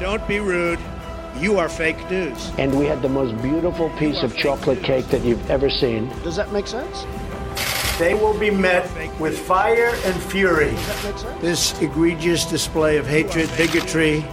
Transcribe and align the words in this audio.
Don't 0.00 0.26
be 0.26 0.40
rude. 0.40 0.78
You 1.36 1.58
are 1.58 1.68
fake 1.68 2.10
news. 2.10 2.50
And 2.56 2.76
we 2.78 2.86
had 2.86 3.02
the 3.02 3.08
most 3.10 3.40
beautiful 3.42 3.90
piece 3.90 4.22
of 4.22 4.34
chocolate 4.34 4.82
cake 4.82 5.06
that 5.08 5.22
you've 5.22 5.50
ever 5.50 5.68
seen. 5.68 6.08
Does 6.22 6.36
that 6.36 6.50
make 6.52 6.66
sense? 6.66 7.04
They 7.98 8.14
will 8.14 8.32
be 8.32 8.50
met 8.50 8.88
with 9.20 9.38
fire 9.38 9.92
and 10.06 10.22
fury. 10.22 10.70
This 11.42 11.78
egregious 11.82 12.46
display 12.46 12.96
of 12.96 13.06
hatred, 13.06 13.50
bigotry, 13.58 14.24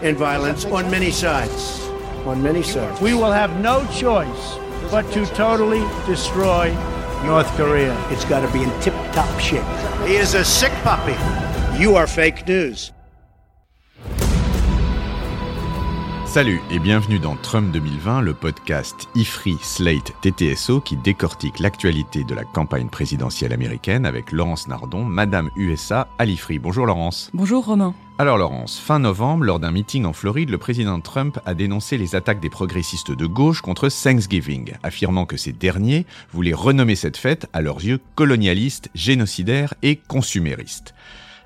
and 0.00 0.16
violence 0.16 0.64
on 0.64 0.90
many 0.90 1.10
sides. 1.10 1.82
On 2.24 2.42
many 2.42 2.62
sides. 2.62 2.98
We 3.02 3.12
will 3.12 3.32
have 3.32 3.60
no 3.60 3.86
choice 3.92 4.56
but 4.90 5.02
to 5.12 5.26
totally 5.34 5.84
destroy 6.06 6.72
North 7.22 7.54
Korea. 7.58 7.94
It's 8.10 8.24
got 8.24 8.40
to 8.46 8.50
be 8.50 8.62
in 8.62 8.80
tip 8.80 8.94
top 9.12 9.40
shape. 9.40 9.62
He 10.08 10.16
is 10.16 10.32
a 10.32 10.42
sick 10.42 10.72
puppy. 10.82 11.16
You 11.78 11.96
are 11.96 12.06
fake 12.06 12.48
news. 12.48 12.92
Salut 16.36 16.60
et 16.70 16.78
bienvenue 16.78 17.18
dans 17.18 17.34
Trump 17.34 17.72
2020, 17.72 18.20
le 18.20 18.34
podcast 18.34 19.08
IFRI 19.14 19.56
Slate 19.62 20.12
TTSO 20.20 20.82
qui 20.82 20.98
décortique 20.98 21.60
l'actualité 21.60 22.24
de 22.24 22.34
la 22.34 22.44
campagne 22.44 22.90
présidentielle 22.90 23.54
américaine 23.54 24.04
avec 24.04 24.32
Laurence 24.32 24.68
Nardon, 24.68 25.02
Madame 25.02 25.48
USA 25.56 26.08
à 26.18 26.26
l'IFRI. 26.26 26.58
Bonjour 26.58 26.84
Laurence. 26.84 27.30
Bonjour 27.32 27.64
Romain. 27.64 27.94
Alors 28.18 28.36
Laurence, 28.36 28.78
fin 28.78 28.98
novembre, 28.98 29.44
lors 29.44 29.60
d'un 29.60 29.70
meeting 29.70 30.04
en 30.04 30.12
Floride, 30.12 30.50
le 30.50 30.58
président 30.58 31.00
Trump 31.00 31.38
a 31.46 31.54
dénoncé 31.54 31.96
les 31.96 32.14
attaques 32.14 32.40
des 32.40 32.50
progressistes 32.50 33.12
de 33.12 33.24
gauche 33.24 33.62
contre 33.62 33.88
Thanksgiving, 33.88 34.74
affirmant 34.82 35.24
que 35.24 35.38
ces 35.38 35.54
derniers 35.54 36.04
voulaient 36.34 36.52
renommer 36.52 36.96
cette 36.96 37.16
fête 37.16 37.48
à 37.54 37.62
leurs 37.62 37.82
yeux 37.82 37.98
colonialiste, 38.14 38.90
génocidaire 38.94 39.72
et 39.82 39.96
consumériste. 39.96 40.92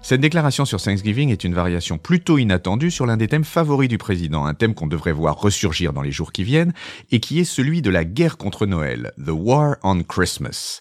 Cette 0.02 0.22
déclaration 0.22 0.64
sur 0.64 0.80
Thanksgiving 0.80 1.30
est 1.30 1.44
une 1.44 1.54
variation 1.54 1.98
plutôt 1.98 2.38
inattendue 2.38 2.90
sur 2.90 3.06
l'un 3.06 3.18
des 3.18 3.28
thèmes 3.28 3.44
favoris 3.44 3.88
du 3.88 3.98
président, 3.98 4.46
un 4.46 4.54
thème 4.54 4.74
qu'on 4.74 4.86
devrait 4.86 5.12
voir 5.12 5.38
ressurgir 5.38 5.92
dans 5.92 6.02
les 6.02 6.10
jours 6.10 6.32
qui 6.32 6.42
viennent, 6.42 6.72
et 7.10 7.20
qui 7.20 7.38
est 7.38 7.44
celui 7.44 7.82
de 7.82 7.90
la 7.90 8.04
guerre 8.04 8.38
contre 8.38 8.66
Noël, 8.66 9.12
The 9.18 9.30
War 9.30 9.76
on 9.82 10.02
Christmas. 10.02 10.80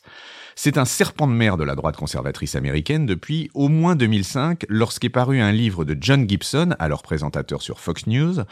C'est 0.56 0.78
un 0.78 0.86
serpent 0.86 1.28
de 1.28 1.34
mer 1.34 1.58
de 1.58 1.64
la 1.64 1.76
droite 1.76 1.96
conservatrice 1.96 2.56
américaine 2.56 3.06
depuis 3.06 3.50
au 3.54 3.68
moins 3.68 3.96
2005, 3.96 4.66
lorsqu'est 4.68 5.10
paru 5.10 5.40
un 5.40 5.52
livre 5.52 5.86
de 5.86 5.96
John 6.00 6.28
Gibson, 6.28 6.76
alors 6.80 7.02
présentateur 7.02 7.62
sur 7.62 7.80
Fox 7.80 8.08
News, 8.08 8.44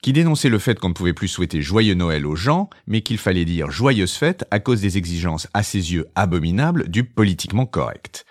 qui 0.00 0.12
dénonçait 0.12 0.48
le 0.48 0.58
fait 0.58 0.78
qu'on 0.78 0.90
ne 0.90 0.94
pouvait 0.94 1.12
plus 1.12 1.28
souhaiter 1.28 1.60
joyeux 1.60 1.94
Noël 1.94 2.26
aux 2.26 2.36
gens, 2.36 2.70
mais 2.86 3.00
qu'il 3.00 3.18
fallait 3.18 3.44
dire 3.44 3.70
joyeuse 3.70 4.14
fête 4.14 4.44
à 4.50 4.60
cause 4.60 4.80
des 4.80 4.96
exigences 4.96 5.48
à 5.52 5.62
ses 5.62 5.92
yeux 5.92 6.06
abominables 6.14 6.88
du 6.88 7.04
politiquement 7.04 7.66
correct. 7.66 8.24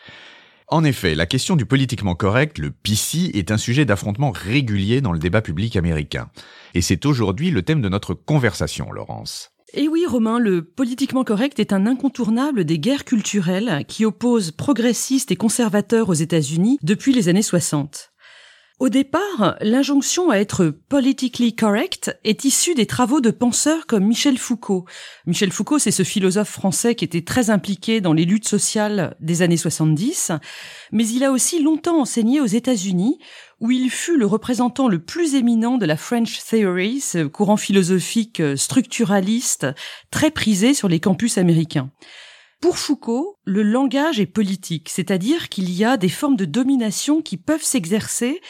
En 0.72 0.84
effet, 0.84 1.16
la 1.16 1.26
question 1.26 1.56
du 1.56 1.66
politiquement 1.66 2.14
correct, 2.14 2.60
le 2.60 2.70
PC, 2.70 3.32
est 3.34 3.50
un 3.50 3.58
sujet 3.58 3.86
d'affrontement 3.86 4.30
régulier 4.30 5.02
dans 5.02 5.12
le 5.12 5.18
débat 5.18 5.42
public 5.42 5.76
américain. 5.76 6.30
Et 6.76 6.82
c'est 6.82 7.08
aujourd'hui 7.08 7.50
le 7.50 7.64
thème 7.64 7.82
de 7.82 7.90
notre 7.90 8.14
conversation, 8.14 8.92
Laurence. 8.92 9.50
Et 9.74 9.88
oui, 9.88 10.06
Romain, 10.08 10.38
le 10.38 10.64
politiquement 10.64 11.24
correct 11.24 11.60
est 11.60 11.74
un 11.74 11.88
incontournable 11.88 12.66
des 12.66 12.78
guerres 12.78 13.04
culturelles 13.04 13.84
qui 13.88 14.06
opposent 14.06 14.52
progressistes 14.52 15.32
et 15.32 15.36
conservateurs 15.36 16.10
aux 16.10 16.14
États-Unis 16.14 16.78
depuis 16.84 17.14
les 17.14 17.30
années 17.30 17.42
60. 17.42 18.12
Au 18.80 18.88
départ, 18.88 19.58
l'injonction 19.60 20.30
à 20.30 20.38
être 20.38 20.70
politically 20.88 21.54
correct 21.54 22.18
est 22.24 22.46
issue 22.46 22.76
des 22.76 22.86
travaux 22.86 23.20
de 23.20 23.30
penseurs 23.30 23.86
comme 23.88 24.06
Michel 24.06 24.38
Foucault. 24.38 24.86
Michel 25.26 25.52
Foucault, 25.52 25.80
c'est 25.80 25.92
ce 25.92 26.04
philosophe 26.04 26.50
français 26.50 26.96
qui 26.96 27.04
était 27.04 27.26
très 27.26 27.50
impliqué 27.50 28.00
dans 28.00 28.14
les 28.14 28.24
luttes 28.24 28.48
sociales 28.48 29.18
des 29.20 29.42
années 29.42 29.58
70, 29.58 30.32
mais 30.94 31.06
il 31.06 31.26
a 31.26 31.34
aussi 31.34 31.62
longtemps 31.62 32.00
enseigné 32.00 32.40
aux 32.40 32.46
États-Unis, 32.46 33.20
où 33.60 33.70
il 33.70 33.90
fut 33.90 34.18
le 34.18 34.26
représentant 34.26 34.88
le 34.88 35.00
plus 35.00 35.36
éminent 35.36 35.78
de 35.78 35.86
la 35.86 35.98
French 35.98 36.40
Theory, 36.50 37.02
ce 37.02 37.26
courant 37.26 37.58
philosophique 37.58 38.42
structuraliste 38.56 39.68
très 40.10 40.32
prisé 40.32 40.74
sur 40.74 40.88
les 40.88 41.02
campus 41.02 41.38
américains. 41.38 41.92
Pour 42.62 42.78
Foucault, 42.78 43.38
le 43.46 43.64
langage 43.64 44.20
est 44.20 44.26
politique, 44.26 44.90
c'est-à-dire 44.90 45.48
qu'il 45.48 45.72
y 45.72 45.86
a 45.86 45.96
des 45.96 46.10
formes 46.10 46.36
de 46.36 46.44
domination 46.44 47.22
qui 47.22 47.38
peuvent 47.38 47.64
s'exercer 47.64 48.42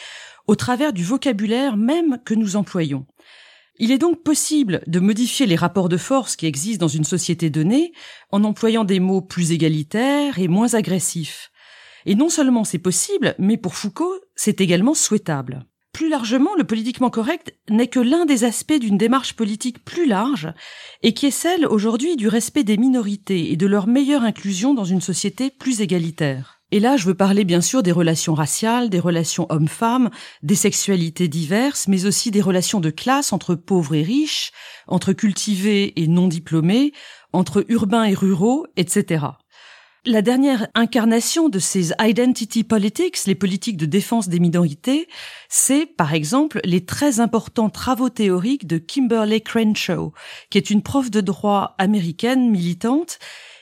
au 0.48 0.56
travers 0.56 0.92
du 0.92 1.04
vocabulaire 1.04 1.76
même 1.76 2.18
que 2.24 2.34
nous 2.34 2.56
employons. 2.56 3.06
Il 3.78 3.92
est 3.92 3.98
donc 3.98 4.24
possible 4.24 4.82
de 4.88 4.98
modifier 4.98 5.46
les 5.46 5.54
rapports 5.54 5.88
de 5.88 5.96
force 5.96 6.34
qui 6.34 6.46
existent 6.46 6.84
dans 6.84 6.88
une 6.88 7.04
société 7.04 7.50
donnée 7.50 7.92
en 8.32 8.42
employant 8.42 8.82
des 8.82 8.98
mots 8.98 9.22
plus 9.22 9.52
égalitaires 9.52 10.40
et 10.40 10.48
moins 10.48 10.74
agressifs. 10.74 11.52
Et 12.04 12.16
non 12.16 12.28
seulement 12.28 12.64
c'est 12.64 12.78
possible, 12.78 13.36
mais 13.38 13.56
pour 13.56 13.76
Foucault, 13.76 14.18
c'est 14.34 14.60
également 14.60 14.94
souhaitable. 14.94 15.66
Plus 15.92 16.08
largement, 16.08 16.54
le 16.56 16.64
politiquement 16.64 17.10
correct 17.10 17.54
n'est 17.68 17.88
que 17.88 18.00
l'un 18.00 18.24
des 18.24 18.44
aspects 18.44 18.78
d'une 18.78 18.96
démarche 18.96 19.34
politique 19.34 19.84
plus 19.84 20.06
large 20.06 20.52
et 21.02 21.14
qui 21.14 21.26
est 21.26 21.32
celle 21.32 21.66
aujourd'hui 21.66 22.16
du 22.16 22.28
respect 22.28 22.64
des 22.64 22.76
minorités 22.76 23.52
et 23.52 23.56
de 23.56 23.66
leur 23.66 23.86
meilleure 23.86 24.22
inclusion 24.22 24.72
dans 24.72 24.84
une 24.84 25.00
société 25.00 25.50
plus 25.50 25.80
égalitaire. 25.80 26.60
Et 26.72 26.78
là, 26.78 26.96
je 26.96 27.06
veux 27.06 27.14
parler 27.14 27.44
bien 27.44 27.60
sûr 27.60 27.82
des 27.82 27.90
relations 27.90 28.34
raciales, 28.34 28.90
des 28.90 29.00
relations 29.00 29.46
hommes-femmes, 29.50 30.10
des 30.44 30.54
sexualités 30.54 31.26
diverses, 31.26 31.88
mais 31.88 32.06
aussi 32.06 32.30
des 32.30 32.40
relations 32.40 32.78
de 32.78 32.90
classe 32.90 33.32
entre 33.32 33.56
pauvres 33.56 33.96
et 33.96 34.04
riches, 34.04 34.52
entre 34.86 35.12
cultivés 35.12 36.00
et 36.00 36.06
non 36.06 36.28
diplômés, 36.28 36.92
entre 37.32 37.64
urbains 37.68 38.04
et 38.04 38.14
ruraux, 38.14 38.66
etc. 38.76 39.26
La 40.06 40.22
dernière 40.22 40.66
incarnation 40.74 41.50
de 41.50 41.58
ces 41.58 41.92
identity 42.00 42.64
politics, 42.64 43.26
les 43.26 43.34
politiques 43.34 43.76
de 43.76 43.84
défense 43.84 44.30
des 44.30 44.40
minorités, 44.40 45.08
c'est 45.50 45.84
par 45.84 46.14
exemple 46.14 46.58
les 46.64 46.86
très 46.86 47.20
importants 47.20 47.68
travaux 47.68 48.08
théoriques 48.08 48.66
de 48.66 48.78
Kimberly 48.78 49.42
Crenshaw, 49.42 50.14
qui 50.48 50.56
est 50.56 50.70
une 50.70 50.82
prof 50.82 51.10
de 51.10 51.20
droit 51.20 51.74
américaine 51.76 52.48
militante 52.48 53.18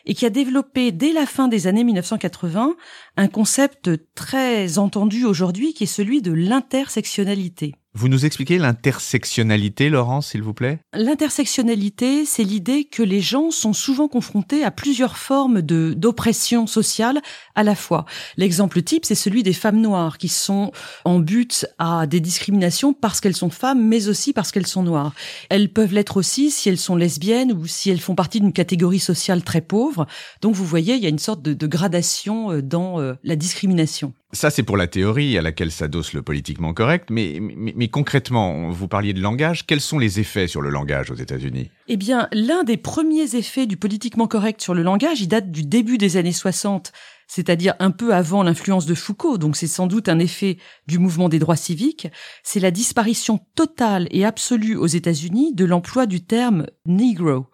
et 0.07 0.15
qui 0.15 0.27
a 0.27 0.31
développé 0.31 0.93
dès 0.93 1.13
la 1.13 1.27
fin 1.27 1.49
des 1.49 1.67
années 1.67 1.83
1980 1.83 2.77
un 3.17 3.29
concept 3.29 3.91
très 4.15 4.79
entendu 4.79 5.25
aujourd'hui 5.25 5.75
qui 5.75 5.85
est 5.85 5.87
celui 5.89 6.23
de 6.23 6.31
l'intersectionnalité. 6.31 7.75
Vous 8.01 8.09
nous 8.09 8.25
expliquez 8.25 8.59
l'intersectionnalité, 8.59 9.91
Laurence, 9.91 10.29
s'il 10.29 10.43
vous 10.45 10.55
plaît? 10.55 10.79
L'intersectionnalité, 10.95 12.25
c'est 12.25 12.45
l'idée 12.45 12.85
que 12.85 13.03
les 13.03 13.21
gens 13.21 13.51
sont 13.51 13.73
souvent 13.73 14.07
confrontés 14.07 14.63
à 14.63 14.71
plusieurs 14.71 15.19
formes 15.19 15.63
d'oppression 15.63 16.69
sociale 16.69 17.21
à 17.57 17.65
la 17.65 17.75
fois. 17.75 18.07
L'exemple 18.37 18.83
type, 18.83 19.05
c'est 19.05 19.17
celui 19.17 19.43
des 19.43 19.53
femmes 19.53 19.81
noires 19.81 20.17
qui 20.17 20.29
sont 20.29 20.71
en 21.05 21.19
but 21.19 21.67
à 21.79 22.07
des 22.07 22.21
discriminations 22.21 22.93
parce 22.93 23.21
qu'elles 23.21 23.35
sont 23.35 23.51
femmes, 23.51 23.85
mais 23.85 24.07
aussi 24.07 24.33
parce 24.33 24.53
qu'elles 24.53 24.69
sont 24.69 24.85
noires. 24.85 25.13
Elles 25.51 25.69
peuvent 25.69 25.93
l'être 25.93 26.19
aussi 26.19 26.53
si 26.53 26.69
elles 26.69 26.79
sont 26.79 26.95
lesbiennes 26.95 27.51
ou 27.51 27.67
si 27.67 27.91
elles 27.91 27.99
font 27.99 28.15
partie 28.15 28.39
d'une 28.39 28.53
catégorie 28.53 29.01
sociale 29.01 29.43
très 29.43 29.61
pauvre. 29.61 30.07
Donc 30.41 30.55
vous 30.55 30.65
voyez, 30.65 30.95
il 30.95 31.03
y 31.03 31.07
a 31.07 31.09
une 31.11 31.19
sorte 31.19 31.43
de, 31.43 31.53
de 31.53 31.67
gradation 31.67 32.53
euh, 32.53 32.63
dans 32.63 33.01
euh, 33.01 33.15
la 33.25 33.35
discrimination. 33.35 34.15
Ça, 34.33 34.51
c'est 34.51 34.63
pour 34.63 34.77
la 34.77 34.87
théorie 34.87 35.39
à 35.39 35.43
laquelle 35.43 35.71
s'adosse 35.71 36.13
le 36.13 36.21
politiquement 36.21 36.75
correct, 36.75 37.09
mais, 37.11 37.39
mais, 37.41 37.73
mais, 37.75 37.89
concrètement, 37.89 38.71
vous 38.71 38.87
parliez 38.87 39.15
de 39.15 39.23
langage, 39.23 39.65
quels 39.65 39.81
sont 39.81 39.99
les 39.99 40.21
effets 40.21 40.47
sur 40.47 40.61
le 40.61 40.69
langage 40.69 41.11
aux 41.11 41.15
États-Unis? 41.15 41.71
Eh 41.87 41.97
bien, 41.97 42.29
l'un 42.33 42.63
des 42.63 42.77
premiers 42.77 43.37
effets 43.37 43.67
du 43.67 43.79
politiquement 43.79 44.27
correct 44.27 44.61
sur 44.61 44.75
le 44.75 44.83
langage, 44.83 45.23
il 45.23 45.29
date 45.29 45.51
du 45.51 45.65
début 45.65 45.97
des 45.97 46.19
années 46.19 46.33
60, 46.33 46.93
c'est-à-dire 47.27 47.75
un 47.79 47.91
peu 47.91 48.13
avant 48.13 48.43
l'influence 48.43 48.85
de 48.85 48.95
Foucault, 48.95 49.39
donc 49.39 49.57
c'est 49.57 49.67
sans 49.67 49.87
doute 49.87 50.11
un 50.11 50.19
effet 50.19 50.59
du 50.87 50.99
mouvement 50.99 51.31
des 51.31 51.39
droits 51.39 51.57
civiques, 51.57 52.09
c'est 52.43 52.61
la 52.61 52.71
disparition 52.71 53.41
totale 53.55 54.09
et 54.11 54.27
absolue 54.27 54.77
aux 54.77 54.87
États-Unis 54.87 55.55
de 55.55 55.65
l'emploi 55.65 56.05
du 56.05 56.23
terme 56.23 56.67
Negro, 56.85 57.47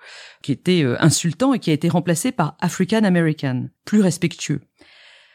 qui 0.42 0.50
était 0.50 0.82
euh, 0.82 0.96
insultant 1.00 1.54
et 1.54 1.60
qui 1.60 1.70
a 1.70 1.74
été 1.74 1.88
remplacé 1.88 2.32
par 2.32 2.56
African 2.60 3.04
American, 3.04 3.68
plus 3.84 4.00
respectueux. 4.00 4.60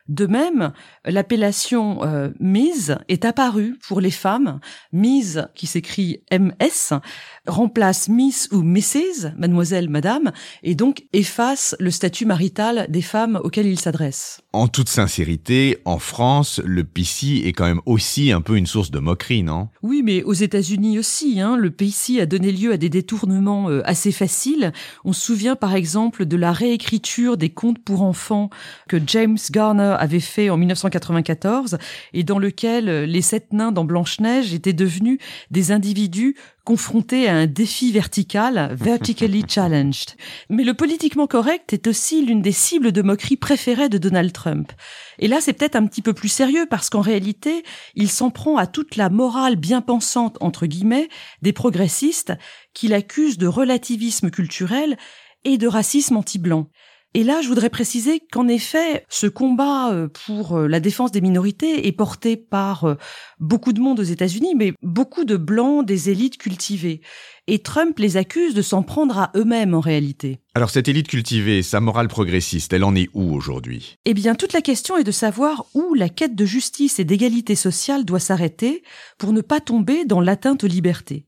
De 0.10 0.26
même, 0.26 0.74
l'appellation 1.06 2.04
euh, 2.04 2.30
Ms 2.40 2.98
est 3.10 3.26
apparue 3.26 3.78
pour 3.88 4.02
les 4.02 4.10
femmes. 4.10 4.60
Ms, 4.92 5.48
qui 5.54 5.68
s'écrit 5.68 6.24
MS, 6.32 7.00
remplace 7.46 8.10
Miss 8.10 8.50
ou 8.52 8.64
Mrs, 8.64 9.36
mademoiselle, 9.38 9.88
madame, 9.88 10.32
et 10.64 10.74
donc 10.74 11.04
efface 11.14 11.76
le 11.80 11.92
statut 11.92 12.26
marital 12.26 12.88
des 12.90 13.04
femmes 13.04 13.40
auxquelles 13.44 13.68
il 13.68 13.80
s'adresse. 13.80 14.42
En 14.52 14.68
toute 14.68 14.90
sincérité, 14.90 15.78
en 15.86 16.00
France, 16.00 16.60
le 16.66 16.84
PC 16.84 17.44
est 17.46 17.54
quand 17.54 17.68
même 17.68 17.82
aussi 17.86 18.32
un 18.32 18.42
peu 18.42 18.58
une 18.58 18.66
source 18.66 18.90
de 18.90 18.98
moquerie, 18.98 19.44
non? 19.44 19.70
Oui, 19.84 20.02
mais 20.04 20.24
aux 20.24 20.34
États-Unis 20.34 20.98
aussi, 20.98 21.40
hein, 21.40 21.56
le 21.56 21.70
PC 21.70 22.20
a 22.20 22.26
donné 22.26 22.52
lieu 22.52 22.72
à 22.72 22.78
des 22.78 22.90
détournements 22.90 23.70
euh, 23.70 23.84
assez 23.86 24.12
faciles. 24.12 24.74
On 25.06 25.14
se 25.14 25.22
souvient 25.22 25.56
par 25.56 25.76
exemple 25.76 26.26
de 26.26 26.36
la 26.36 26.52
réécriture 26.52 27.38
des 27.38 27.52
contes 27.52 27.78
pour 27.78 28.02
enfants 28.02 28.50
que 28.88 28.98
James 29.06 29.38
Garner 29.52 29.96
avait 30.00 30.20
fait 30.20 30.50
en 30.50 30.58
1994 30.58 31.78
et 32.14 32.24
dans 32.24 32.40
lequel 32.40 32.90
euh, 32.90 33.06
les 33.06 33.22
sept 33.22 33.54
nains 33.54 33.72
dans 33.72 33.86
Blanche-Neige 33.86 34.56
étaient 34.56 34.74
devenus 34.74 35.20
des 35.52 35.72
individus 35.72 36.36
confronté 36.64 37.28
à 37.28 37.36
un 37.36 37.48
défi 37.48 37.92
vertical, 37.92 38.76
vertically 38.76 39.44
challenged. 39.48 40.16
Mais 40.50 40.64
le 40.64 40.74
politiquement 40.74 41.28
correct 41.28 41.74
est 41.74 41.88
aussi 41.88 42.26
l'une 42.26 42.42
des 42.42 42.52
cibles 42.52 42.92
de 42.92 43.02
moquerie 43.02 43.38
préférées 43.38 43.90
de 43.90 43.98
Donald 43.98 44.32
Trump. 44.32 44.72
Et 45.20 45.28
là, 45.28 45.42
c'est 45.42 45.54
peut-être 45.54 45.76
un 45.76 45.86
petit 45.86 46.02
peu 46.02 46.14
plus 46.14 46.30
sérieux 46.30 46.66
parce 46.70 46.90
qu'en 46.90 47.02
réalité, 47.02 47.64
il 47.96 48.10
s'en 48.10 48.30
prend 48.30 48.58
à 48.58 48.68
toute 48.68 48.96
la 48.96 49.10
morale 49.10 49.56
bien 49.56 49.82
pensante, 49.82 50.38
entre 50.42 50.66
guillemets, 50.66 51.10
des 51.42 51.54
progressistes 51.54 52.34
qu'il 52.74 52.94
accuse 52.94 53.38
de 53.38 53.48
relativisme 53.48 54.30
culturel 54.30 54.98
et 55.44 55.58
de 55.58 55.68
racisme 55.68 56.18
anti-blanc. 56.18 56.70
Et 57.16 57.24
là, 57.24 57.42
je 57.42 57.48
voudrais 57.48 57.72
préciser 57.72 58.22
qu'en 58.32 58.48
effet, 58.48 59.04
ce 59.10 59.26
combat 59.26 59.92
euh, 59.92 60.08
pour 60.28 60.56
euh, 60.56 60.68
la 60.68 60.80
défense 60.80 61.12
des 61.12 61.22
minorités 61.22 61.88
est 61.88 61.92
porté 61.92 62.38
par 62.38 62.84
euh, 62.84 62.96
beaucoup 63.40 63.74
de 63.74 63.80
monde 63.80 64.00
aux 64.00 64.04
États-Unis, 64.04 64.54
mais 64.56 64.74
beaucoup 64.84 65.26
de 65.26 65.36
blancs, 65.36 65.84
des 65.84 66.12
élites 66.12 66.38
cultivées. 66.38 67.02
Et 67.48 67.60
Trump 67.60 67.98
les 67.98 68.16
accuse 68.18 68.54
de 68.54 68.62
s'en 68.62 68.84
prendre 68.84 69.18
à 69.18 69.32
eux-mêmes 69.36 69.74
en 69.74 69.80
réalité. 69.80 70.38
Alors 70.54 70.70
cette 70.70 70.88
élite 70.88 71.08
cultivée, 71.08 71.64
sa 71.64 71.80
morale 71.80 72.10
progressiste, 72.10 72.74
elle 72.74 72.84
en 72.84 72.94
est 72.94 73.10
où 73.16 73.34
aujourd'hui? 73.34 73.98
Eh 74.06 74.14
bien, 74.14 74.36
toute 74.36 74.54
la 74.54 74.62
question 74.62 74.96
est 74.96 75.04
de 75.04 75.12
savoir 75.12 75.66
où 75.74 75.96
la 75.96 76.10
quête 76.10 76.36
de 76.36 76.46
justice 76.46 77.00
et 77.00 77.06
d'égalité 77.06 77.56
sociale 77.56 78.06
doit 78.06 78.20
s'arrêter 78.20 78.84
pour 79.18 79.34
ne 79.34 79.42
pas 79.42 79.62
tomber 79.62 80.06
dans 80.06 80.22
l'atteinte 80.22 80.64
aux 80.64 80.68
libertés. 80.68 81.26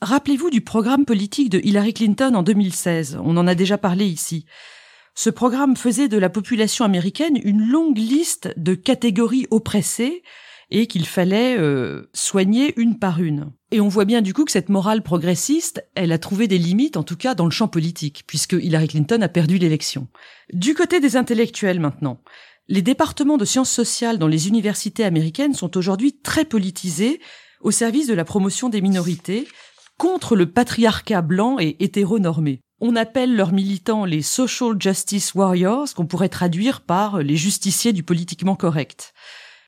Rappelez-vous 0.00 0.50
du 0.50 0.60
programme 0.60 1.04
politique 1.04 1.50
de 1.50 1.58
Hillary 1.58 1.92
Clinton 1.92 2.36
en 2.36 2.44
2016, 2.44 3.18
on 3.24 3.36
en 3.36 3.48
a 3.48 3.56
déjà 3.56 3.78
parlé 3.78 4.06
ici. 4.06 4.46
Ce 5.14 5.30
programme 5.30 5.76
faisait 5.76 6.08
de 6.08 6.18
la 6.18 6.30
population 6.30 6.84
américaine 6.84 7.38
une 7.42 7.66
longue 7.66 7.98
liste 7.98 8.52
de 8.56 8.74
catégories 8.74 9.46
oppressées 9.50 10.22
et 10.70 10.86
qu'il 10.86 11.06
fallait 11.06 11.58
euh, 11.58 12.08
soigner 12.14 12.72
une 12.80 12.98
par 12.98 13.22
une. 13.22 13.52
Et 13.72 13.80
on 13.80 13.88
voit 13.88 14.06
bien 14.06 14.22
du 14.22 14.32
coup 14.32 14.46
que 14.46 14.52
cette 14.52 14.70
morale 14.70 15.02
progressiste, 15.02 15.84
elle 15.94 16.12
a 16.12 16.18
trouvé 16.18 16.48
des 16.48 16.56
limites, 16.56 16.96
en 16.96 17.02
tout 17.02 17.16
cas 17.16 17.34
dans 17.34 17.44
le 17.44 17.50
champ 17.50 17.68
politique, 17.68 18.24
puisque 18.26 18.54
Hillary 18.54 18.88
Clinton 18.88 19.20
a 19.20 19.28
perdu 19.28 19.58
l'élection. 19.58 20.08
Du 20.54 20.74
côté 20.74 20.98
des 20.98 21.16
intellectuels 21.16 21.78
maintenant, 21.78 22.22
les 22.68 22.80
départements 22.80 23.36
de 23.36 23.44
sciences 23.44 23.70
sociales 23.70 24.18
dans 24.18 24.28
les 24.28 24.48
universités 24.48 25.04
américaines 25.04 25.54
sont 25.54 25.76
aujourd'hui 25.76 26.18
très 26.22 26.46
politisés 26.46 27.20
au 27.60 27.70
service 27.70 28.06
de 28.06 28.14
la 28.14 28.24
promotion 28.24 28.70
des 28.70 28.80
minorités, 28.80 29.46
contre 29.98 30.36
le 30.36 30.50
patriarcat 30.50 31.22
blanc 31.22 31.58
et 31.60 31.76
hétéronormé. 31.78 32.60
On 32.84 32.96
appelle 32.96 33.36
leurs 33.36 33.52
militants 33.52 34.04
les 34.04 34.22
social 34.22 34.74
justice 34.76 35.34
warriors, 35.36 35.94
qu'on 35.94 36.04
pourrait 36.04 36.28
traduire 36.28 36.80
par 36.80 37.18
les 37.18 37.36
justiciers 37.36 37.92
du 37.92 38.02
politiquement 38.02 38.56
correct. 38.56 39.14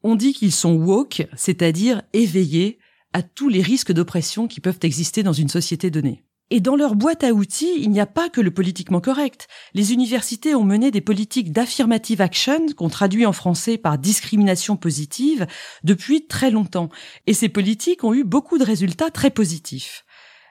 On 0.03 0.17
dit 0.17 0.33
qu'ils 0.33 0.51
sont 0.51 0.75
woke, 0.75 1.25
c'est-à-dire 1.37 2.03
éveillés 2.13 2.81
à 3.13 3.23
tous 3.23 3.49
les 3.49 3.63
risques 3.63 3.93
d'oppression 3.93 4.49
qui 4.49 4.61
peuvent 4.61 4.81
exister 4.83 5.23
dans 5.23 5.33
une 5.33 5.49
société 5.49 5.93
donnée. 5.93 6.25
Et 6.51 6.59
dans 6.59 6.75
leur 6.75 6.97
boîte 6.97 7.23
à 7.23 7.33
outils, 7.33 7.75
il 7.79 7.91
n'y 7.91 8.01
a 8.01 8.07
pas 8.07 8.29
que 8.29 8.41
le 8.41 8.51
politiquement 8.51 9.01
correct. 9.01 9.47
Les 9.75 9.93
universités 9.93 10.57
ont 10.57 10.65
mené 10.65 10.91
des 10.91 11.01
politiques 11.01 11.53
d'affirmative 11.53 12.21
action, 12.21 12.67
qu'on 12.77 12.89
traduit 12.89 13.27
en 13.27 13.33
français 13.33 13.79
par 13.79 13.97
discrimination 13.97 14.77
positive, 14.77 15.47
depuis 15.85 16.27
très 16.27 16.51
longtemps. 16.51 16.89
Et 17.29 17.33
ces 17.33 17.49
politiques 17.49 18.03
ont 18.03 18.13
eu 18.13 18.25
beaucoup 18.25 18.59
de 18.59 18.65
résultats 18.65 19.13
très 19.13 19.31
positifs. 19.31 20.05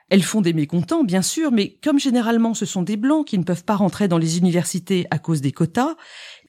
Elles 0.10 0.24
font 0.24 0.42
des 0.42 0.54
mécontents, 0.54 1.04
bien 1.04 1.22
sûr, 1.22 1.52
mais 1.52 1.78
comme 1.84 2.00
généralement 2.00 2.54
ce 2.54 2.66
sont 2.66 2.82
des 2.82 2.98
blancs 2.98 3.26
qui 3.26 3.38
ne 3.38 3.44
peuvent 3.44 3.64
pas 3.64 3.76
rentrer 3.76 4.08
dans 4.08 4.18
les 4.18 4.38
universités 4.38 5.08
à 5.12 5.20
cause 5.20 5.42
des 5.42 5.52
quotas, 5.52 5.96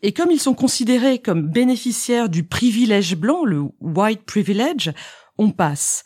et 0.03 0.13
comme 0.13 0.31
ils 0.31 0.41
sont 0.41 0.55
considérés 0.55 1.19
comme 1.19 1.49
bénéficiaires 1.49 2.29
du 2.29 2.45
privilège 2.45 3.17
blanc, 3.17 3.45
le 3.45 3.63
white 3.81 4.25
privilege, 4.25 4.93
on 5.39 5.51
passe. 5.51 6.05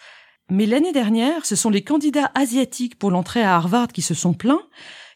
Mais 0.50 0.67
l'année 0.67 0.93
dernière, 0.93 1.45
ce 1.45 1.56
sont 1.56 1.71
les 1.71 1.83
candidats 1.83 2.31
asiatiques 2.35 2.99
pour 2.99 3.11
l'entrée 3.11 3.43
à 3.43 3.56
Harvard 3.56 3.89
qui 3.89 4.03
se 4.03 4.15
sont 4.15 4.33
plaints, 4.33 4.62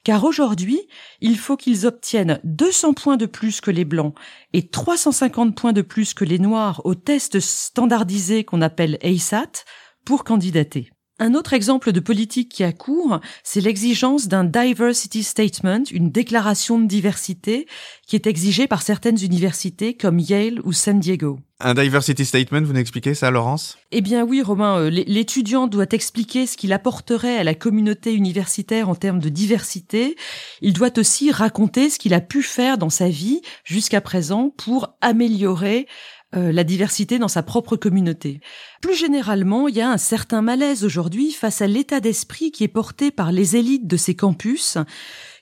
car 0.04 0.24
aujourd'hui, 0.24 0.80
il 1.20 1.38
faut 1.38 1.56
qu'ils 1.56 1.86
obtiennent 1.86 2.40
200 2.44 2.94
points 2.94 3.16
de 3.16 3.26
plus 3.26 3.60
que 3.60 3.70
les 3.70 3.84
blancs 3.84 4.14
et 4.52 4.66
350 4.68 5.54
points 5.54 5.72
de 5.72 5.82
plus 5.82 6.12
que 6.12 6.24
les 6.24 6.38
noirs 6.38 6.82
au 6.84 6.94
test 6.94 7.40
standardisé 7.40 8.44
qu'on 8.44 8.62
appelle 8.62 8.98
ASAT 9.02 9.64
pour 10.04 10.24
candidater. 10.24 10.91
Un 11.18 11.34
autre 11.34 11.52
exemple 11.52 11.92
de 11.92 12.00
politique 12.00 12.48
qui 12.48 12.64
a 12.64 12.72
cours, 12.72 13.20
c'est 13.44 13.60
l'exigence 13.60 14.28
d'un 14.28 14.44
diversity 14.44 15.22
statement, 15.22 15.84
une 15.90 16.10
déclaration 16.10 16.78
de 16.80 16.86
diversité 16.86 17.66
qui 18.06 18.16
est 18.16 18.26
exigée 18.26 18.66
par 18.66 18.82
certaines 18.82 19.22
universités 19.22 19.94
comme 19.94 20.18
Yale 20.18 20.60
ou 20.64 20.72
San 20.72 20.98
Diego. 20.98 21.38
Un 21.60 21.74
diversity 21.74 22.24
statement, 22.24 22.62
vous 22.62 22.72
n'expliquez 22.72 23.14
ça, 23.14 23.30
Laurence? 23.30 23.78
Eh 23.92 24.00
bien 24.00 24.24
oui, 24.24 24.42
Romain, 24.42 24.80
euh, 24.80 24.90
l'étudiant 24.90 25.68
doit 25.68 25.86
expliquer 25.92 26.48
ce 26.48 26.56
qu'il 26.56 26.72
apporterait 26.72 27.36
à 27.36 27.44
la 27.44 27.54
communauté 27.54 28.14
universitaire 28.14 28.88
en 28.88 28.96
termes 28.96 29.20
de 29.20 29.28
diversité. 29.28 30.16
Il 30.60 30.72
doit 30.72 30.98
aussi 30.98 31.30
raconter 31.30 31.88
ce 31.88 32.00
qu'il 32.00 32.14
a 32.14 32.20
pu 32.20 32.42
faire 32.42 32.78
dans 32.78 32.90
sa 32.90 33.08
vie 33.08 33.42
jusqu'à 33.62 34.00
présent 34.00 34.50
pour 34.50 34.96
améliorer 35.02 35.86
euh, 36.34 36.52
la 36.52 36.64
diversité 36.64 37.18
dans 37.18 37.28
sa 37.28 37.42
propre 37.42 37.76
communauté. 37.76 38.40
Plus 38.80 38.94
généralement, 38.94 39.68
il 39.68 39.76
y 39.76 39.80
a 39.80 39.90
un 39.90 39.98
certain 39.98 40.42
malaise 40.42 40.84
aujourd'hui 40.84 41.32
face 41.32 41.60
à 41.60 41.66
l'état 41.66 42.00
d'esprit 42.00 42.50
qui 42.50 42.64
est 42.64 42.68
porté 42.68 43.10
par 43.10 43.32
les 43.32 43.56
élites 43.56 43.86
de 43.86 43.96
ces 43.96 44.16
campus, 44.16 44.78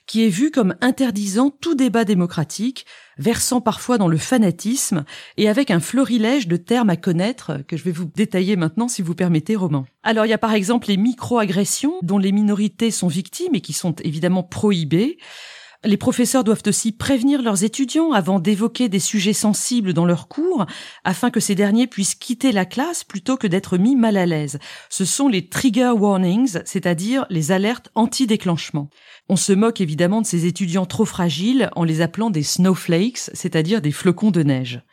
qui 0.05 0.25
est 0.25 0.29
vu 0.29 0.51
comme 0.51 0.75
interdisant 0.81 1.49
tout 1.49 1.75
débat 1.75 2.03
démocratique, 2.03 2.85
versant 3.17 3.61
parfois 3.61 3.97
dans 3.97 4.09
le 4.09 4.17
fanatisme 4.17 5.05
et 5.37 5.47
avec 5.47 5.71
un 5.71 5.79
florilège 5.79 6.49
de 6.49 6.57
termes 6.57 6.89
à 6.89 6.97
connaître 6.97 7.59
que 7.67 7.77
je 7.77 7.83
vais 7.83 7.91
vous 7.91 8.05
détailler 8.05 8.57
maintenant 8.57 8.87
si 8.89 9.01
vous 9.01 9.15
permettez, 9.15 9.55
Romain. 9.55 9.85
Alors 10.03 10.25
il 10.25 10.29
y 10.29 10.33
a 10.33 10.37
par 10.37 10.53
exemple 10.53 10.87
les 10.89 10.97
micro-agressions 10.97 11.93
dont 12.01 12.17
les 12.17 12.33
minorités 12.33 12.91
sont 12.91 13.07
victimes 13.07 13.55
et 13.55 13.61
qui 13.61 13.73
sont 13.73 13.95
évidemment 14.03 14.43
prohibées. 14.43 15.17
Les 15.83 15.97
professeurs 15.97 16.43
doivent 16.43 16.61
aussi 16.67 16.91
prévenir 16.91 17.41
leurs 17.41 17.63
étudiants 17.63 18.11
avant 18.11 18.39
d'évoquer 18.39 18.87
des 18.87 18.99
sujets 18.99 19.33
sensibles 19.33 19.93
dans 19.93 20.05
leurs 20.05 20.27
cours, 20.27 20.67
afin 21.03 21.31
que 21.31 21.39
ces 21.39 21.55
derniers 21.55 21.87
puissent 21.87 22.13
quitter 22.13 22.51
la 22.51 22.65
classe 22.65 23.03
plutôt 23.03 23.35
que 23.35 23.47
d'être 23.47 23.79
mis 23.79 23.95
mal 23.95 24.15
à 24.15 24.27
l'aise. 24.27 24.59
Ce 24.89 25.05
sont 25.05 25.27
les 25.27 25.49
trigger 25.49 25.93
warnings, 25.97 26.59
c'est-à-dire 26.65 27.25
les 27.31 27.51
alertes 27.51 27.89
anti-déclenchement. 27.95 28.91
On 29.27 29.35
se 29.35 29.53
moque 29.53 29.81
évidemment 29.81 30.21
de 30.21 30.27
ces 30.27 30.45
étudiants 30.45 30.85
trop 30.85 31.05
fragiles 31.05 31.71
en 31.75 31.83
les 31.83 32.01
appelant 32.01 32.29
des 32.29 32.43
snowflakes, 32.43 33.31
c'est-à-dire 33.33 33.81
des 33.81 33.91
flocons 33.91 34.29
de 34.29 34.43
neige. 34.43 34.83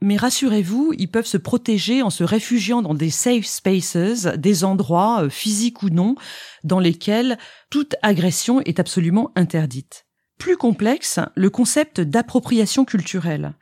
Mais 0.00 0.16
rassurez-vous, 0.16 0.94
ils 0.96 1.10
peuvent 1.10 1.26
se 1.26 1.36
protéger 1.36 2.00
en 2.00 2.10
se 2.10 2.24
réfugiant 2.24 2.80
dans 2.80 2.94
des 2.94 3.10
safe 3.10 3.44
spaces, 3.44 4.26
des 4.38 4.64
endroits, 4.64 5.24
euh, 5.24 5.28
physiques 5.28 5.82
ou 5.82 5.90
non, 5.90 6.14
dans 6.62 6.80
lesquels 6.80 7.36
toute 7.68 7.94
agression 8.02 8.62
est 8.62 8.80
absolument 8.80 9.30
interdite 9.36 10.03
plus 10.38 10.56
complexe 10.56 11.20
le 11.34 11.50
concept 11.50 12.00
d'appropriation 12.00 12.84
culturelle. 12.84 13.54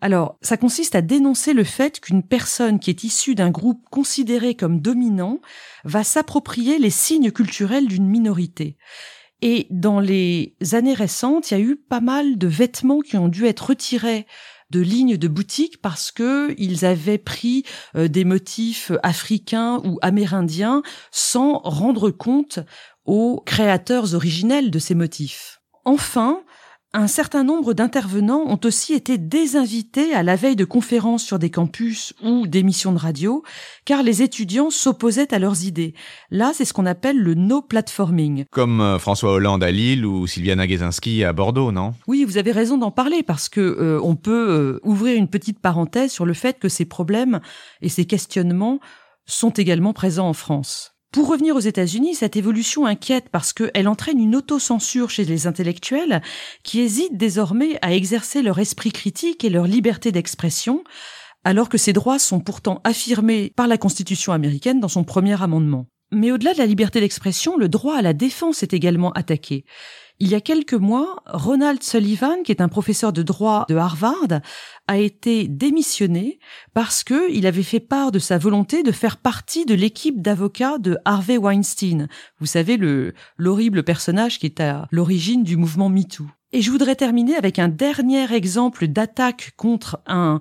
Alors, 0.00 0.36
ça 0.42 0.56
consiste 0.56 0.94
à 0.94 1.02
dénoncer 1.02 1.54
le 1.54 1.64
fait 1.64 1.98
qu'une 2.00 2.22
personne 2.22 2.78
qui 2.78 2.90
est 2.90 3.04
issue 3.04 3.34
d'un 3.34 3.50
groupe 3.50 3.88
considéré 3.90 4.54
comme 4.54 4.80
dominant 4.80 5.40
va 5.84 6.04
s'approprier 6.04 6.78
les 6.78 6.90
signes 6.90 7.30
culturels 7.30 7.88
d'une 7.88 8.06
minorité. 8.06 8.76
Et 9.40 9.66
dans 9.70 10.00
les 10.00 10.56
années 10.72 10.94
récentes, 10.94 11.50
il 11.50 11.54
y 11.54 11.56
a 11.56 11.60
eu 11.60 11.76
pas 11.76 12.00
mal 12.00 12.38
de 12.38 12.46
vêtements 12.46 13.00
qui 13.00 13.16
ont 13.16 13.28
dû 13.28 13.46
être 13.46 13.68
retirés 13.70 14.26
de 14.70 14.80
lignes 14.80 15.16
de 15.16 15.28
boutiques 15.28 15.80
parce 15.80 16.10
que 16.10 16.54
ils 16.58 16.84
avaient 16.84 17.18
pris 17.18 17.64
euh, 17.96 18.08
des 18.08 18.24
motifs 18.24 18.92
africains 19.02 19.80
ou 19.84 19.98
amérindiens 20.02 20.82
sans 21.10 21.58
rendre 21.58 22.10
compte 22.10 22.58
aux 23.04 23.42
créateurs 23.46 24.14
originels 24.14 24.70
de 24.70 24.78
ces 24.78 24.94
motifs. 24.94 25.60
Enfin, 25.84 26.40
un 26.96 27.08
certain 27.08 27.42
nombre 27.42 27.74
d'intervenants 27.74 28.44
ont 28.46 28.60
aussi 28.62 28.92
été 28.92 29.18
désinvités 29.18 30.14
à 30.14 30.22
la 30.22 30.36
veille 30.36 30.54
de 30.54 30.64
conférences 30.64 31.24
sur 31.24 31.40
des 31.40 31.50
campus 31.50 32.14
ou 32.22 32.46
d'émissions 32.46 32.92
de 32.92 32.98
radio, 32.98 33.42
car 33.84 34.04
les 34.04 34.22
étudiants 34.22 34.70
s'opposaient 34.70 35.34
à 35.34 35.40
leurs 35.40 35.64
idées. 35.64 35.94
Là, 36.30 36.52
c'est 36.54 36.64
ce 36.64 36.72
qu'on 36.72 36.86
appelle 36.86 37.18
le 37.18 37.34
no 37.34 37.62
platforming. 37.62 38.44
Comme 38.52 38.80
euh, 38.80 39.00
François 39.00 39.32
Hollande 39.32 39.64
à 39.64 39.72
Lille 39.72 40.06
ou 40.06 40.28
Sylviana 40.28 40.68
Gezinski 40.68 41.24
à 41.24 41.32
Bordeaux, 41.32 41.72
non? 41.72 41.94
Oui, 42.06 42.24
vous 42.24 42.38
avez 42.38 42.52
raison 42.52 42.78
d'en 42.78 42.92
parler 42.92 43.24
parce 43.24 43.48
que 43.48 43.60
euh, 43.60 44.00
on 44.00 44.14
peut 44.14 44.50
euh, 44.50 44.80
ouvrir 44.84 45.16
une 45.16 45.28
petite 45.28 45.58
parenthèse 45.58 46.12
sur 46.12 46.24
le 46.24 46.32
fait 46.32 46.60
que 46.60 46.68
ces 46.68 46.84
problèmes 46.84 47.40
et 47.82 47.88
ces 47.88 48.04
questionnements 48.04 48.78
sont 49.26 49.50
également 49.50 49.94
présents 49.94 50.28
en 50.28 50.32
France. 50.32 50.93
Pour 51.14 51.28
revenir 51.28 51.54
aux 51.54 51.60
États-Unis, 51.60 52.16
cette 52.16 52.34
évolution 52.34 52.86
inquiète 52.86 53.28
parce 53.30 53.52
qu'elle 53.52 53.86
entraîne 53.86 54.18
une 54.18 54.34
autocensure 54.34 55.10
chez 55.10 55.24
les 55.24 55.46
intellectuels 55.46 56.20
qui 56.64 56.80
hésitent 56.80 57.16
désormais 57.16 57.78
à 57.82 57.94
exercer 57.94 58.42
leur 58.42 58.58
esprit 58.58 58.90
critique 58.90 59.44
et 59.44 59.48
leur 59.48 59.68
liberté 59.68 60.10
d'expression, 60.10 60.82
alors 61.44 61.68
que 61.68 61.78
ces 61.78 61.92
droits 61.92 62.18
sont 62.18 62.40
pourtant 62.40 62.80
affirmés 62.82 63.52
par 63.54 63.68
la 63.68 63.78
Constitution 63.78 64.32
américaine 64.32 64.80
dans 64.80 64.88
son 64.88 65.04
premier 65.04 65.40
amendement. 65.40 65.86
Mais 66.14 66.30
au-delà 66.30 66.52
de 66.52 66.58
la 66.58 66.66
liberté 66.66 67.00
d'expression, 67.00 67.56
le 67.56 67.68
droit 67.68 67.96
à 67.96 68.02
la 68.02 68.12
défense 68.12 68.62
est 68.62 68.72
également 68.72 69.12
attaqué. 69.12 69.64
Il 70.20 70.28
y 70.28 70.36
a 70.36 70.40
quelques 70.40 70.74
mois, 70.74 71.16
Ronald 71.26 71.82
Sullivan, 71.82 72.44
qui 72.44 72.52
est 72.52 72.60
un 72.60 72.68
professeur 72.68 73.12
de 73.12 73.24
droit 73.24 73.64
de 73.68 73.74
Harvard, 73.74 74.40
a 74.86 74.96
été 74.96 75.48
démissionné 75.48 76.38
parce 76.72 77.02
que 77.02 77.32
il 77.32 77.46
avait 77.46 77.64
fait 77.64 77.80
part 77.80 78.12
de 78.12 78.20
sa 78.20 78.38
volonté 78.38 78.84
de 78.84 78.92
faire 78.92 79.16
partie 79.16 79.66
de 79.66 79.74
l'équipe 79.74 80.22
d'avocats 80.22 80.78
de 80.78 80.98
Harvey 81.04 81.36
Weinstein. 81.36 82.08
Vous 82.38 82.46
savez, 82.46 82.76
le, 82.76 83.12
l'horrible 83.38 83.82
personnage 83.82 84.38
qui 84.38 84.46
est 84.46 84.60
à 84.60 84.86
l'origine 84.92 85.42
du 85.42 85.56
mouvement 85.56 85.88
MeToo. 85.88 86.26
Et 86.52 86.62
je 86.62 86.70
voudrais 86.70 86.94
terminer 86.94 87.34
avec 87.34 87.58
un 87.58 87.68
dernier 87.68 88.32
exemple 88.32 88.86
d'attaque 88.86 89.52
contre 89.56 90.00
un 90.06 90.14
un 90.14 90.40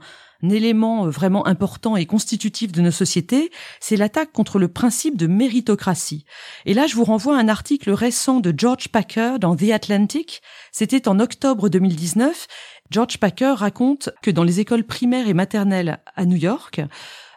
élément 0.50 1.08
vraiment 1.08 1.46
important 1.48 1.96
et 1.96 2.06
constitutif 2.06 2.72
de 2.72 2.82
nos 2.82 2.92
sociétés, 2.92 3.52
c'est 3.80 3.96
l'attaque 3.96 4.32
contre 4.32 4.60
le 4.60 4.68
principe 4.68 5.18
de 5.18 5.28
méritocratie. 5.28 6.26
Et 6.66 6.74
là, 6.74 6.88
je 6.88 6.96
vous 6.96 7.04
renvoie 7.04 7.38
à 7.38 7.40
un 7.40 7.48
article 7.48 7.92
récent 7.92 8.40
de 8.40 8.54
George 8.56 8.90
Packer 8.90 9.38
dans 9.40 9.56
The 9.56 9.72
Atlantic. 9.72 10.42
C'était 10.72 11.08
en 11.08 11.20
octobre 11.20 11.70
2019. 11.70 12.48
George 12.92 13.18
Packer 13.18 13.54
raconte 13.58 14.10
que 14.22 14.32
dans 14.32 14.44
les 14.44 14.60
écoles 14.60 14.84
primaires 14.84 15.28
et 15.28 15.34
maternelles 15.34 16.00
à 16.16 16.26
New 16.26 16.38
York, 16.38 16.82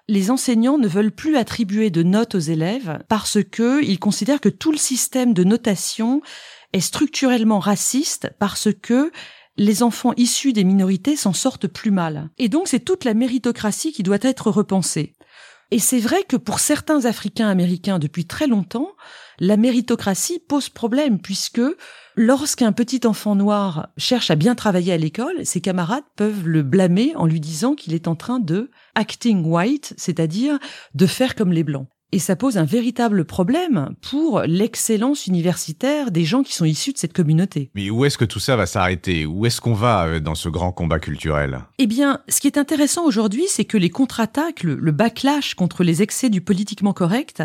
les 0.09 0.31
enseignants 0.31 0.79
ne 0.79 0.89
veulent 0.89 1.13
plus 1.13 1.37
attribuer 1.37 1.91
de 1.91 2.03
notes 2.03 2.35
aux 2.35 2.41
élèves 2.41 2.99
parce 3.09 3.39
que 3.43 3.83
ils 3.83 3.99
considèrent 3.99 4.41
que 4.41 4.49
tout 4.49 4.71
le 4.71 4.79
système 4.79 5.35
de 5.35 5.45
notation 5.45 6.23
est 6.73 6.81
structurellement 6.81 7.59
raciste 7.59 8.31
parce 8.39 8.69
que 8.83 9.11
les 9.57 9.83
enfants 9.83 10.13
issus 10.17 10.53
des 10.53 10.65
minorités 10.65 11.17
s'en 11.17 11.33
sortent 11.33 11.67
plus 11.67 11.91
mal. 11.91 12.31
Et 12.39 12.49
donc 12.49 12.69
c'est 12.69 12.81
toute 12.85 13.05
la 13.05 13.15
méritocratie 13.15 13.93
qui 13.93 14.03
doit 14.03 14.19
être 14.23 14.51
repensée. 14.51 15.15
Et 15.73 15.81
c'est 15.81 15.99
vrai 15.99 16.23
que 16.23 16.37
pour 16.37 16.61
certains 16.61 17.07
Africains 17.07 17.49
américains 17.49 17.99
depuis 17.99 18.25
très 18.25 18.47
longtemps, 18.47 18.93
la 19.41 19.57
méritocratie 19.57 20.39
pose 20.39 20.69
problème 20.69 21.19
puisque 21.21 21.61
lorsqu'un 22.15 22.71
petit 22.71 23.01
enfant 23.05 23.35
noir 23.35 23.89
cherche 23.97 24.31
à 24.31 24.37
bien 24.37 24.55
travailler 24.55 24.93
à 24.93 24.97
l'école, 24.97 25.45
ses 25.45 25.61
camarades 25.61 26.05
peuvent 26.15 26.47
le 26.47 26.63
blâmer 26.63 27.15
en 27.17 27.27
lui 27.27 27.41
disant 27.41 27.75
qu'il 27.75 27.95
est 27.95 28.07
en 28.07 28.15
train 28.15 28.39
de 28.39 28.71
acting 28.95 29.45
white, 29.45 29.93
c'est-à-dire 29.97 30.59
de 30.95 31.07
faire 31.07 31.35
comme 31.35 31.53
les 31.53 31.65
blancs. 31.65 31.89
Et 32.13 32.19
ça 32.21 32.37
pose 32.37 32.57
un 32.57 32.65
véritable 32.65 33.25
problème 33.25 33.95
pour 34.01 34.41
l'excellence 34.43 35.27
universitaire 35.27 36.11
des 36.13 36.25
gens 36.25 36.45
qui 36.45 36.53
sont 36.53 36.65
issus 36.65 36.93
de 36.93 36.99
cette 36.99 37.13
communauté. 37.13 37.71
Mais 37.75 37.91
où 37.91 38.05
est-ce 38.05 38.17
que 38.17 38.25
tout 38.25 38.39
ça 38.39 38.55
va 38.55 38.67
s'arrêter? 38.67 39.27
Où 39.27 39.45
est-ce 39.45 39.61
qu'on 39.61 39.75
va 39.75 40.07
euh, 40.07 40.21
dans 40.21 40.37
ce 40.37 40.49
grand 40.49 40.71
combat 40.71 41.01
culturel? 41.01 41.61
Eh 41.79 41.87
bien, 41.87 42.21
ce 42.29 42.41
qui 42.41 42.47
est 42.47 42.59
intéressant 42.59 43.05
aujourd'hui, 43.05 43.47
c'est 43.49 43.65
que 43.65 43.77
les 43.77 43.91
contre-attaques, 43.91 44.63
le, 44.63 44.77
le 44.77 44.93
backlash 44.93 45.55
contre 45.55 45.83
les 45.83 46.01
excès 46.01 46.31
du 46.31 46.41
politiquement 46.41 46.93
correct 46.93 47.43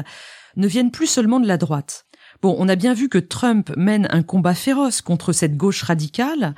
ne 0.58 0.68
viennent 0.68 0.92
plus 0.92 1.08
seulement 1.08 1.40
de 1.40 1.48
la 1.48 1.58
droite. 1.58 2.06
Bon, 2.42 2.56
on 2.58 2.70
a 2.70 2.76
bien 2.76 2.94
vu 2.94 3.10
que 3.10 3.18
Trump 3.18 3.72
mène 3.78 4.08
un 4.12 4.24
combat 4.24 4.56
féroce 4.56 5.02
contre 5.02 5.32
cette 5.32 5.58
gauche 5.58 5.84
radicale, 5.84 6.56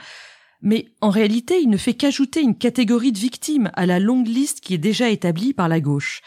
mais 0.62 0.88
en 1.02 1.10
réalité, 1.10 1.60
il 1.62 1.70
ne 1.70 1.78
fait 1.78 1.94
qu'ajouter 1.94 2.42
une 2.42 2.58
catégorie 2.58 3.12
de 3.12 3.20
victimes 3.20 3.70
à 3.74 3.86
la 3.86 4.00
longue 4.00 4.28
liste 4.28 4.62
qui 4.62 4.74
est 4.74 4.78
déjà 4.78 5.10
établie 5.10 5.54
par 5.54 5.68
la 5.68 5.82
gauche. 5.82 6.22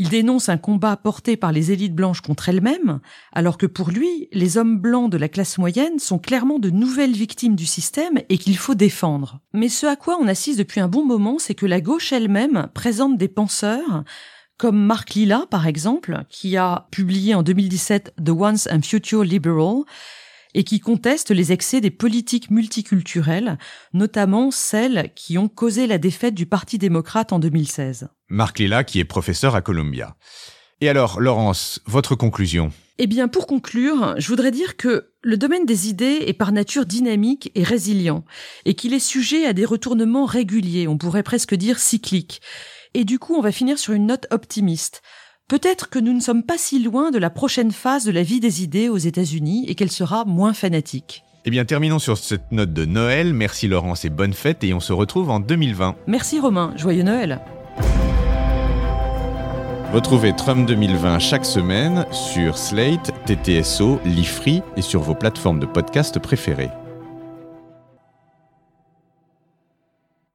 Il 0.00 0.10
dénonce 0.10 0.48
un 0.48 0.58
combat 0.58 0.96
porté 0.96 1.36
par 1.36 1.50
les 1.50 1.72
élites 1.72 1.94
blanches 1.94 2.20
contre 2.20 2.48
elles-mêmes, 2.48 3.00
alors 3.32 3.58
que 3.58 3.66
pour 3.66 3.90
lui, 3.90 4.28
les 4.32 4.56
hommes 4.56 4.78
blancs 4.78 5.10
de 5.10 5.18
la 5.18 5.28
classe 5.28 5.58
moyenne 5.58 5.98
sont 5.98 6.20
clairement 6.20 6.60
de 6.60 6.70
nouvelles 6.70 7.16
victimes 7.16 7.56
du 7.56 7.66
système 7.66 8.20
et 8.28 8.38
qu'il 8.38 8.56
faut 8.56 8.76
défendre. 8.76 9.40
Mais 9.52 9.68
ce 9.68 9.86
à 9.86 9.96
quoi 9.96 10.16
on 10.20 10.28
assiste 10.28 10.60
depuis 10.60 10.78
un 10.78 10.86
bon 10.86 11.04
moment, 11.04 11.40
c'est 11.40 11.56
que 11.56 11.66
la 11.66 11.80
gauche 11.80 12.12
elle-même 12.12 12.68
présente 12.74 13.18
des 13.18 13.26
penseurs 13.26 14.04
comme 14.56 14.78
Mark 14.78 15.14
Lilla, 15.14 15.46
par 15.50 15.66
exemple, 15.66 16.24
qui 16.28 16.56
a 16.56 16.86
publié 16.92 17.34
en 17.34 17.42
2017 17.42 18.14
The 18.24 18.30
Once 18.30 18.68
and 18.70 18.82
Future 18.82 19.24
Liberal, 19.24 19.82
et 20.54 20.64
qui 20.64 20.80
conteste 20.80 21.30
les 21.30 21.52
excès 21.52 21.80
des 21.80 21.90
politiques 21.90 22.50
multiculturelles, 22.50 23.58
notamment 23.92 24.50
celles 24.50 25.12
qui 25.14 25.38
ont 25.38 25.48
causé 25.48 25.86
la 25.86 25.98
défaite 25.98 26.34
du 26.34 26.46
Parti 26.46 26.78
démocrate 26.78 27.32
en 27.32 27.38
2016. 27.38 28.08
Marc 28.28 28.58
Lilla, 28.58 28.84
qui 28.84 29.00
est 29.00 29.04
professeur 29.04 29.54
à 29.54 29.62
Columbia. 29.62 30.16
Et 30.80 30.88
alors, 30.88 31.20
Laurence, 31.20 31.80
votre 31.86 32.14
conclusion? 32.14 32.72
Eh 32.98 33.06
bien, 33.06 33.28
pour 33.28 33.46
conclure, 33.46 34.14
je 34.18 34.28
voudrais 34.28 34.50
dire 34.50 34.76
que 34.76 35.12
le 35.22 35.36
domaine 35.36 35.66
des 35.66 35.88
idées 35.88 36.24
est 36.26 36.32
par 36.32 36.52
nature 36.52 36.86
dynamique 36.86 37.50
et 37.54 37.62
résilient, 37.62 38.24
et 38.64 38.74
qu'il 38.74 38.94
est 38.94 38.98
sujet 38.98 39.44
à 39.44 39.52
des 39.52 39.64
retournements 39.64 40.24
réguliers, 40.24 40.88
on 40.88 40.98
pourrait 40.98 41.22
presque 41.22 41.54
dire 41.54 41.78
cycliques. 41.78 42.40
Et 42.94 43.04
du 43.04 43.18
coup, 43.18 43.34
on 43.34 43.40
va 43.40 43.52
finir 43.52 43.78
sur 43.78 43.92
une 43.92 44.06
note 44.06 44.26
optimiste. 44.30 45.02
Peut-être 45.48 45.88
que 45.88 45.98
nous 45.98 46.12
ne 46.12 46.20
sommes 46.20 46.42
pas 46.42 46.58
si 46.58 46.78
loin 46.78 47.10
de 47.10 47.16
la 47.16 47.30
prochaine 47.30 47.72
phase 47.72 48.04
de 48.04 48.10
la 48.10 48.22
vie 48.22 48.38
des 48.38 48.62
idées 48.62 48.90
aux 48.90 48.98
États-Unis 48.98 49.64
et 49.66 49.74
qu'elle 49.74 49.90
sera 49.90 50.26
moins 50.26 50.52
fanatique. 50.52 51.24
Eh 51.46 51.50
bien, 51.50 51.64
terminons 51.64 51.98
sur 51.98 52.18
cette 52.18 52.52
note 52.52 52.74
de 52.74 52.84
Noël. 52.84 53.32
Merci 53.32 53.66
Laurence 53.66 54.04
et 54.04 54.10
bonne 54.10 54.34
fête 54.34 54.62
et 54.62 54.74
on 54.74 54.80
se 54.80 54.92
retrouve 54.92 55.30
en 55.30 55.40
2020. 55.40 55.96
Merci 56.06 56.38
Romain, 56.38 56.74
joyeux 56.76 57.02
Noël. 57.02 57.40
Retrouvez 59.94 60.36
Trump 60.36 60.68
2020 60.68 61.18
chaque 61.18 61.46
semaine 61.46 62.04
sur 62.12 62.58
Slate, 62.58 63.10
TTSO, 63.24 64.00
Lifree 64.04 64.60
et 64.76 64.82
sur 64.82 65.00
vos 65.00 65.14
plateformes 65.14 65.60
de 65.60 65.66
podcast 65.66 66.18
préférées. 66.18 66.68